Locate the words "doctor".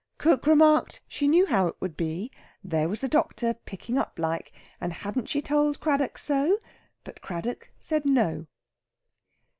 3.07-3.53